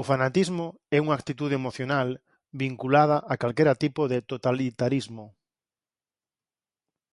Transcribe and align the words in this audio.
O 0.00 0.02
fanatismo 0.10 0.66
é 0.96 0.98
unha 1.04 1.16
actitude 1.18 1.54
emocional 1.60 2.08
vinculada 2.64 3.16
a 3.32 3.34
calquera 3.42 3.74
tipo 3.82 4.02
de 4.12 4.18
totalitarismo. 4.32 5.26